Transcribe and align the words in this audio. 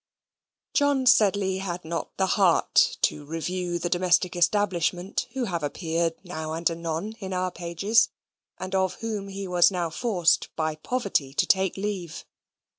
John 0.73 1.05
Sedley 1.05 1.59
had 1.59 1.85
not 1.85 2.17
the 2.17 2.25
heart 2.25 2.97
to 3.03 3.23
review 3.23 3.77
the 3.77 3.87
domestic 3.87 4.35
establishment 4.35 5.27
who 5.33 5.43
have 5.43 5.61
appeared 5.61 6.15
now 6.23 6.53
and 6.53 6.67
anon 6.71 7.13
in 7.19 7.33
our 7.33 7.51
pages 7.51 8.09
and 8.57 8.73
of 8.73 8.95
whom 9.01 9.27
he 9.27 9.47
was 9.47 9.69
now 9.69 9.91
forced 9.91 10.49
by 10.55 10.73
poverty 10.73 11.35
to 11.35 11.45
take 11.45 11.77
leave. 11.77 12.25